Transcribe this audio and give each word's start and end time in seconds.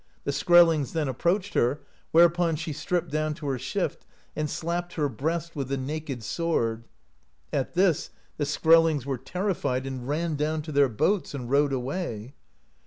The 0.23 0.31
Skrellings 0.31 0.93
then 0.93 1.07
approached 1.07 1.53
her, 1.53 1.81
whereupon 2.11 2.55
she 2.55 2.73
stripped 2.73 3.11
down 3.11 3.35
her 3.35 3.59
shift, 3.59 4.03
and 4.35 4.49
slapped 4.49 4.93
her 4.93 5.07
breast 5.07 5.55
with 5.55 5.67
the 5.67 5.77
naked 5.77 6.23
sword. 6.23 6.85
At 7.53 7.75
this 7.75 8.09
the 8.37 8.45
Skrellings 8.45 9.05
were 9.05 9.19
terrified 9.19 9.85
and 9.85 10.07
ran 10.07 10.33
down 10.35 10.63
to 10.63 10.71
their 10.71 10.89
boats, 10.89 11.35
and 11.35 11.51
rowed 11.51 11.71
away. 11.71 12.33